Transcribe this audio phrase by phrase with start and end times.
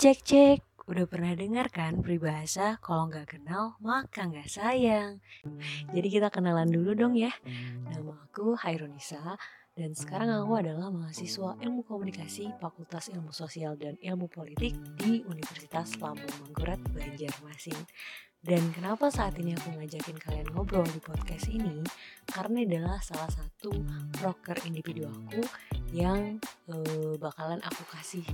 [0.00, 5.20] Cek cek, udah pernah dengar kan peribahasa kalau nggak kenal maka nggak sayang.
[5.92, 7.30] Jadi kita kenalan dulu dong ya.
[7.86, 9.36] Nama aku Hairunisa
[9.78, 15.94] dan sekarang aku adalah mahasiswa ilmu komunikasi Fakultas Ilmu Sosial dan Ilmu Politik di Universitas
[16.02, 17.78] Lambung Mangkurat Banjarmasin.
[18.40, 21.84] Dan kenapa saat ini aku ngajakin kalian ngobrol di podcast ini?
[22.24, 23.68] Karena adalah salah satu
[24.16, 25.44] broker individu aku
[25.92, 26.40] yang
[26.72, 28.24] uh, bakalan aku kasih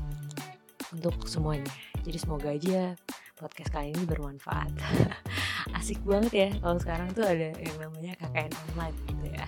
[0.95, 1.67] untuk semuanya.
[2.07, 2.95] Jadi semoga aja
[3.35, 4.71] podcast kali ini bermanfaat.
[5.79, 9.47] Asik banget ya kalau sekarang tuh ada yang namanya KKN online gitu ya.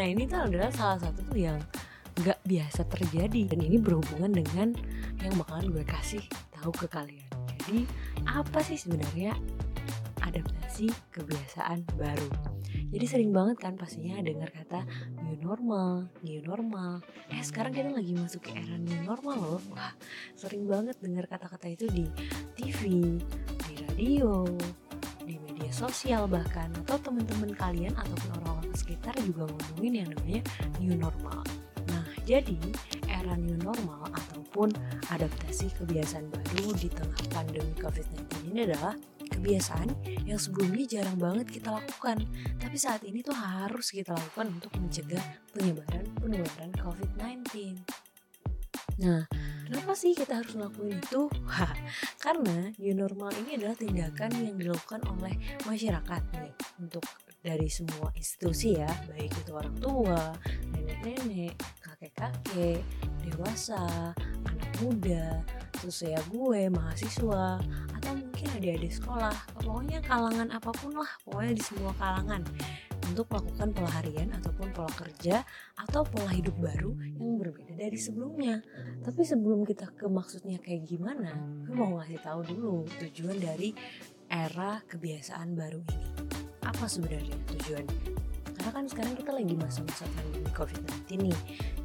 [0.00, 1.60] Nah ini tuh adalah salah satu tuh yang
[2.24, 4.72] nggak biasa terjadi dan ini berhubungan dengan
[5.20, 6.24] yang bakalan gue kasih
[6.56, 7.28] tahu ke kalian.
[7.60, 7.84] Jadi
[8.24, 9.36] apa sih sebenarnya
[10.70, 12.30] adaptasi kebiasaan baru.
[12.94, 14.86] Jadi sering banget kan pastinya dengar kata
[15.26, 17.02] new normal, new normal.
[17.26, 19.62] Eh sekarang kita lagi masuk ke era new normal loh.
[19.74, 19.90] Wah,
[20.38, 22.06] sering banget dengar kata-kata itu di
[22.54, 23.18] TV,
[23.66, 24.46] di radio,
[25.26, 30.42] di media sosial bahkan atau teman-teman kalian ataupun orang-orang sekitar juga ngomongin yang namanya
[30.78, 31.42] new normal.
[31.90, 32.62] Nah, jadi
[33.10, 34.70] era new normal ataupun
[35.10, 38.94] adaptasi kebiasaan baru di tengah pandemi COVID-19 ini adalah
[39.40, 39.88] kebiasaan
[40.28, 42.28] yang sebelumnya jarang banget kita lakukan,
[42.60, 45.24] tapi saat ini tuh harus kita lakukan untuk mencegah
[45.56, 47.80] penyebaran penularan COVID-19.
[49.00, 49.24] Nah,
[49.64, 51.20] kenapa sih kita harus melakukan itu?
[51.48, 51.72] Wah,
[52.20, 55.32] karena new normal ini adalah tindakan yang dilakukan oleh
[55.64, 57.04] masyarakat nih untuk
[57.40, 60.36] dari semua institusi ya, baik itu orang tua,
[60.76, 62.84] nenek-nenek, kakek-kakek,
[63.24, 64.12] dewasa,
[64.44, 65.40] anak muda,
[65.80, 67.58] sesuai gue, mahasiswa,
[67.96, 72.42] atau mungkin adik-adik sekolah, pokoknya kalangan apa pun lah, pokoknya di semua kalangan
[73.10, 75.42] untuk melakukan pola harian ataupun pola kerja
[75.74, 78.62] atau pola hidup baru yang berbeda dari sebelumnya.
[79.02, 81.34] Tapi sebelum kita ke maksudnya kayak gimana,
[81.66, 83.74] gue mau ngasih tahu dulu tujuan dari
[84.30, 86.08] era kebiasaan baru ini.
[86.62, 87.98] Apa sebenarnya tujuannya?
[88.60, 91.40] Karena kan sekarang kita lagi masa-masa pandemi COVID-19 nih.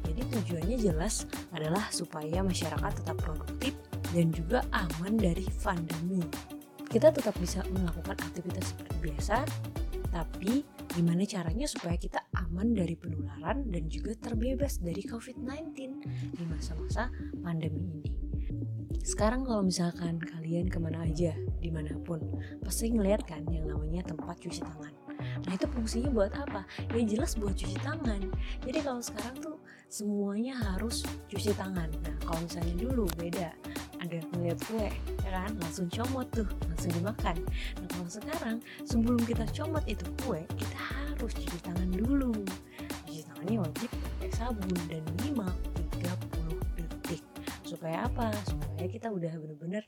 [0.06, 3.74] Jadi tujuannya jelas adalah supaya masyarakat tetap produktif
[4.16, 6.24] dan juga aman dari pandemi.
[6.88, 9.44] Kita tetap bisa melakukan aktivitas seperti biasa,
[10.08, 10.64] tapi
[10.96, 15.76] gimana caranya supaya kita aman dari penularan dan juga terbebas dari COVID-19
[16.32, 17.12] di masa-masa
[17.44, 18.10] pandemi ini.
[19.04, 22.24] Sekarang kalau misalkan kalian ke mana aja, di mana pun,
[22.64, 24.96] pasti ngeliat kan yang namanya tempat cuci tangan
[25.44, 26.64] Nah itu fungsinya buat apa?
[26.92, 28.20] Ya jelas buat cuci tangan.
[28.64, 29.56] Jadi kalau sekarang tuh
[29.92, 31.92] semuanya harus cuci tangan.
[32.04, 33.52] Nah kalau misalnya dulu beda,
[34.02, 34.88] ada ngeliat kue,
[35.24, 37.36] ya kan langsung comot tuh, langsung dimakan.
[37.80, 42.32] Nah kalau sekarang sebelum kita comot itu kue, kita harus cuci tangan dulu.
[43.08, 45.52] Cuci tangannya wajib pakai sabun dan minimal
[45.96, 47.22] 30 detik.
[47.64, 48.30] Supaya apa?
[48.44, 49.84] Supaya kita udah bener-bener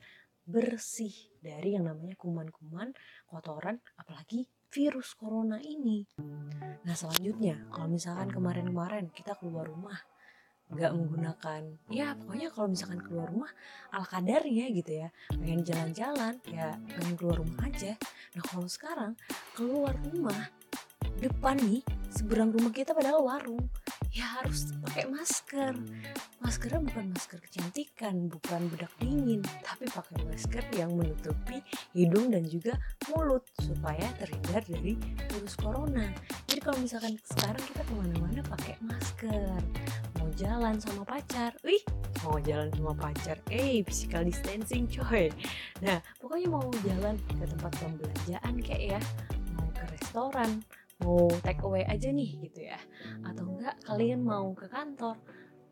[0.49, 1.13] bersih
[1.45, 2.89] dari yang namanya kuman-kuman,
[3.29, 6.05] kotoran, apalagi virus corona ini.
[6.85, 9.97] Nah selanjutnya, kalau misalkan kemarin-kemarin kita keluar rumah
[10.69, 11.61] nggak menggunakan.
[11.89, 13.51] Ya pokoknya kalau misalkan keluar rumah
[13.89, 15.09] ala kadarnya gitu ya.
[15.33, 17.97] Pengen jalan-jalan ya pengen keluar rumah aja.
[18.37, 19.11] Nah kalau sekarang
[19.57, 20.49] keluar rumah
[21.19, 21.81] depan nih
[22.13, 23.65] seberang rumah kita padahal warung.
[24.13, 25.73] Ya harus pakai masker
[26.49, 31.61] maskernya bukan masker kecantikan bukan bedak dingin tapi pakai masker yang menutupi
[31.93, 32.73] hidung dan juga
[33.05, 34.97] mulut supaya terhindar dari
[35.29, 36.09] virus corona.
[36.49, 39.61] Jadi kalau misalkan sekarang kita ke mana-mana pakai masker.
[40.17, 41.85] Mau jalan sama pacar wih
[42.25, 45.29] mau jalan sama pacar eh physical distancing coy.
[45.85, 49.01] Nah pokoknya mau jalan ke tempat pembelanjaan kayak ya
[49.53, 50.65] mau ke restoran
[51.05, 52.81] mau take away aja nih gitu ya.
[53.21, 55.13] Atau enggak kalian mau ke kantor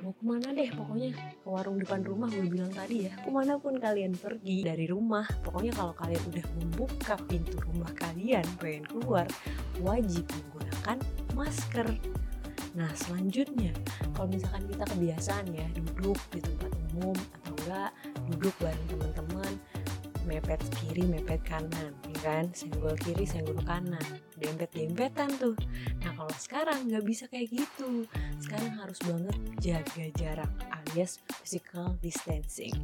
[0.06, 1.10] mau ke mana deh pokoknya
[1.42, 3.14] ke warung depan rumah gue bilang tadi ya.
[3.18, 8.46] Ke mana pun kalian pergi dari rumah pokoknya kalau kalian udah membuka pintu rumah kalian
[8.62, 9.26] pengen keluar
[9.82, 10.98] wajib menggunakan
[11.34, 11.88] masker.
[12.78, 13.74] Nah selanjutnya
[14.14, 17.92] kalau misalkan kita kebiasaan ya duduk di tempat umum atau enggak
[18.30, 19.54] duduk bareng teman-teman
[20.28, 22.46] mepet kiri mepet kanan ya kan?
[22.52, 24.04] Senggol kiri senggol kanan.
[24.36, 25.56] Dempet dempetan tuh.
[26.04, 28.04] Nah kalau sekarang nggak bisa kayak gitu.
[28.44, 32.76] Sekarang harus banget jaga jarak alias physical distancing.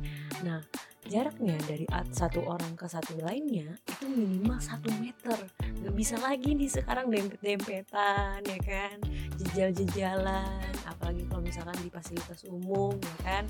[0.47, 0.63] Nah
[1.03, 1.83] jaraknya dari
[2.15, 5.35] satu orang ke satu lainnya itu minimal satu meter.
[5.83, 8.97] Nggak bisa lagi nih sekarang dempet dempetan ya kan?
[9.35, 13.43] Jejal jejalan apalagi kalau misalkan di fasilitas umum ya kan?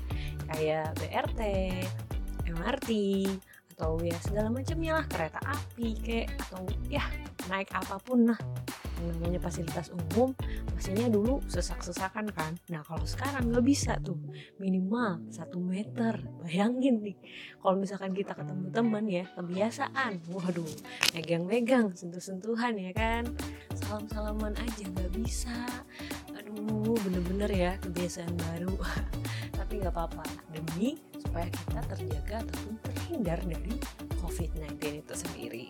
[0.50, 1.40] Kayak BRT
[2.44, 2.90] MRT
[3.74, 7.02] atau ya segala macamnya lah kereta api kayak atau ya
[7.50, 8.38] naik apa pun lah.
[9.04, 10.32] Namanya fasilitas umum
[10.70, 12.54] pastinya dulu sesak-sesakan kan.
[12.70, 14.16] Nah kalau sekarang nggak bisa tuh.
[14.62, 17.18] Minimal satu meter bayangin nih.
[17.58, 20.22] Kalau misalkan kita ketemu teman ya kebiasaan.
[20.30, 20.70] Waduh
[21.12, 23.26] megang-megang sentuh-sentuhan ya kan.
[23.74, 25.84] Salam-salaman aja nggak bisa
[26.54, 28.78] aduh bener-bener ya kebiasaan baru
[29.58, 30.22] tapi nggak apa-apa
[30.54, 33.74] demi supaya kita terjaga ataupun terhindar dari
[34.22, 35.64] COVID-19 itu sendiri.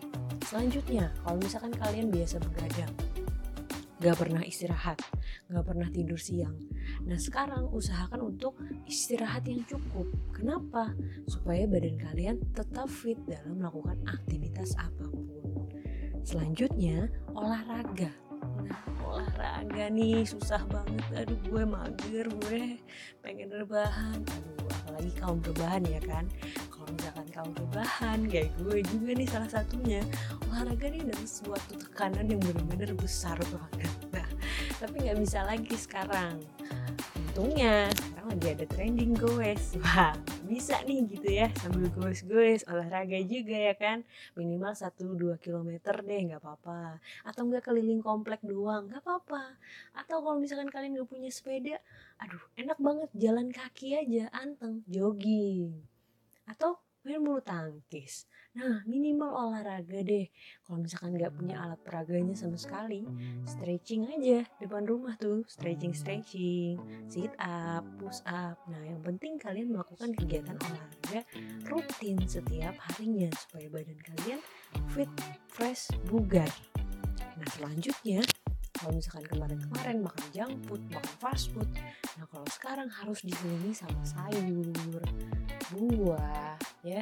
[0.45, 2.93] Selanjutnya, kalau misalkan kalian biasa begadang,
[3.97, 5.01] gak pernah istirahat,
[5.49, 6.53] gak pernah tidur siang.
[7.03, 8.55] Nah sekarang usahakan untuk
[8.85, 10.05] istirahat yang cukup.
[10.31, 10.93] Kenapa?
[11.25, 15.25] Supaya badan kalian tetap fit dalam melakukan aktivitas apa pun.
[16.21, 18.09] Selanjutnya, olahraga.
[18.65, 21.25] Nah, olahraga nih susah banget.
[21.25, 22.79] Aduh, gue mager, gue
[23.21, 24.19] pengen rebahan.
[24.21, 26.25] Aduh, apalagi kaum rebahan ya kan?
[26.69, 30.01] Kalau misalkan kamu rebahan kayak gue juga nih salah satunya.
[30.45, 33.91] Olahraga nih adalah suatu tekanan yang benar-benar besar banget.
[34.13, 34.29] Nah
[34.77, 36.37] tapi nggak bisa lagi sekarang.
[37.17, 39.75] Untungnya sekarang lagi ada trending goes.
[39.81, 40.13] Wah
[40.45, 44.05] bisa nih gitu ya sambil goes-goes olahraga juga ya kan.
[44.37, 47.01] Minimal 1-2 kilometer deh nggak apa-apa.
[47.25, 49.57] Atau nggak keliling komplek doang nggak apa-apa.
[49.97, 51.81] Atau kalau misalkan kalian nggak punya sepeda
[52.15, 55.73] aduh enak banget jalan kaki aja anteng jogging.
[56.45, 58.25] Atau main bulu tangkis.
[58.57, 60.25] Nah, minimal olahraga deh.
[60.65, 63.05] Kalau misalkan nggak punya alat peraganya sama sekali,
[63.45, 68.57] stretching aja depan rumah tuh, stretching stretching, sit up, push up.
[68.65, 71.21] Nah, yang penting kalian melakukan kegiatan olahraga
[71.69, 74.41] rutin setiap harinya supaya badan kalian
[74.89, 75.11] fit,
[75.45, 76.49] fresh, bugar.
[77.37, 78.25] Nah, selanjutnya
[78.75, 81.69] kalau misalkan kemarin-kemarin makan junk food, makan fast food,
[82.19, 85.03] nah kalau sekarang harus diselingi sama sayur,
[85.71, 86.54] buah,
[86.85, 87.01] ya,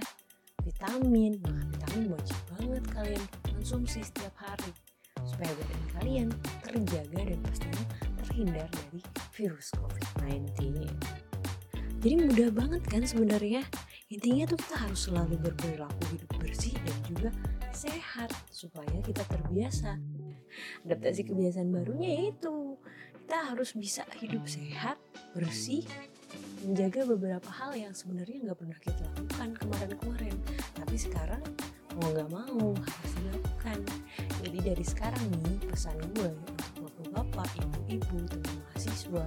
[0.63, 1.35] vitamin.
[1.44, 4.71] Nah, vitamin wajib banget kalian konsumsi setiap hari
[5.27, 6.27] supaya badan kalian
[6.63, 7.85] terjaga dan pastinya
[8.24, 9.00] terhindar dari
[9.35, 10.88] virus COVID-19.
[12.03, 13.63] Jadi mudah banget kan sebenarnya.
[14.12, 17.29] Intinya tuh kita harus selalu berperilaku hidup bersih dan juga
[17.74, 19.97] sehat supaya kita terbiasa
[20.86, 22.77] adaptasi kebiasaan barunya itu
[23.25, 25.00] kita harus bisa hidup sehat
[25.33, 25.88] bersih
[26.63, 30.36] menjaga beberapa hal yang sebenarnya nggak pernah kita lakukan kemarin-kemarin.
[30.80, 31.44] Tapi sekarang
[32.00, 33.77] mau nggak mau harus dilakukan.
[34.44, 36.31] Jadi dari sekarang nih pesan gue
[36.80, 39.25] untuk bapak-bapak ibu-ibu teman mahasiswa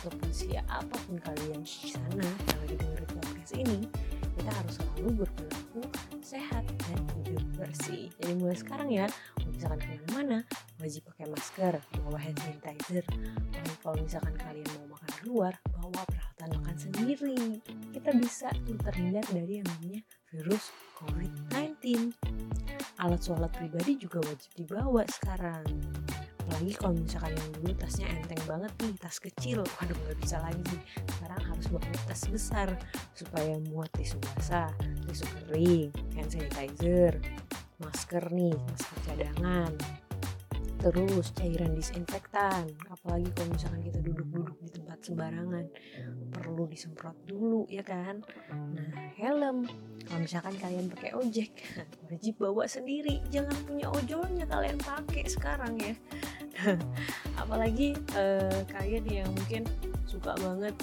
[0.00, 3.80] ataupun siapa pun kalian di sana yang lagi dengerin podcast ini
[4.34, 5.82] kita harus selalu berperilaku
[6.20, 8.10] sehat dan hidup bersih.
[8.20, 9.06] Jadi mulai sekarang ya
[9.64, 10.38] misalkan ke mana-mana
[10.76, 11.74] wajib pakai masker
[12.04, 13.04] bawa hand sanitizer.
[13.56, 17.64] Lalu kalau misalkan kalian mau makan luar bawa peralatan makan sendiri.
[17.96, 20.68] Kita bisa tuh terhindar dari yang namanya virus
[21.00, 22.12] COVID-19
[23.00, 25.64] alat sholat pribadi juga wajib dibawa sekarang.
[26.44, 29.64] Apalagi kalau misalkan yang dulu tasnya enteng banget nih tas kecil.
[29.64, 30.76] Waduh nggak bisa lagi
[31.08, 32.68] sekarang harus bawa tas besar
[33.16, 34.68] supaya muat tisu basah
[35.08, 37.16] tisu kering hand sanitizer
[37.84, 39.72] masker nih masker cadangan.
[40.84, 45.64] Terus cairan disinfektan apalagi kalau misalkan kita duduk-duduk di tempat sembarangan
[46.28, 48.20] perlu disemprot dulu ya kan?
[48.52, 49.64] Nah helm.
[50.04, 51.52] Kalau misalkan kalian pakai ojek
[52.12, 53.24] wajib bawa sendiri.
[53.32, 55.96] Jangan punya ojolnya kalian pakai sekarang ya.
[57.40, 59.64] Apalagi uh, kalian yang mungkin
[60.04, 60.76] suka banget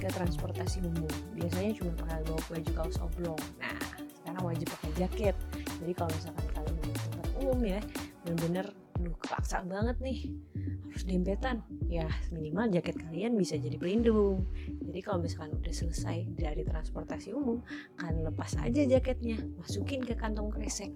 [0.00, 1.12] ke transportasi umum.
[1.36, 3.42] Biasanya cuma pakai bawa baju kaos oblong.
[3.60, 3.76] Nah
[4.24, 5.36] sekarang wajib pakai jaket
[5.82, 7.80] jadi kalau misalkan kalian di tempat umum ya
[8.26, 8.66] bener-bener
[8.98, 10.18] lu kepaksa banget nih.
[10.90, 11.62] Harus dempetan.
[11.86, 14.50] Ya minimal jaket kalian bisa jadi pelindung.
[14.66, 17.62] Jadi kalau misalkan udah selesai dari transportasi umum
[17.96, 20.90] kalian lepas aja jaketnya masukin ke kantong kresek.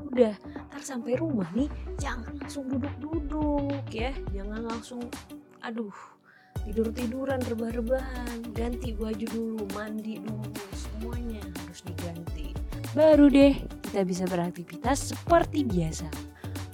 [0.00, 0.32] Udah
[0.72, 1.68] ntar sampai rumah nih
[2.00, 4.16] jangan langsung duduk-duduk ya.
[4.32, 5.02] Jangan langsung
[5.60, 5.94] aduh
[6.64, 8.56] tidur-tiduran rebah-rebahan.
[8.56, 12.56] Ganti baju dulu mandi dulu semuanya harus diganti.
[12.94, 16.10] Baru deh kita bisa beraktivitas seperti biasa.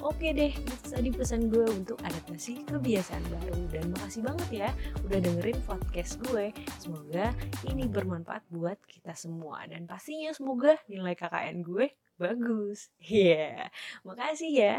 [0.00, 3.60] Oke deh, itu tadi pesan gue untuk adaptasi kebiasaan baru.
[3.68, 4.70] Dan makasih banget ya
[5.04, 6.48] udah dengerin podcast gue.
[6.80, 7.36] Semoga
[7.68, 9.68] ini bermanfaat buat kita semua.
[9.68, 12.88] Dan pastinya semoga nilai KKN gue bagus.
[13.04, 13.60] Ya, yeah.
[14.00, 14.76] makasih ya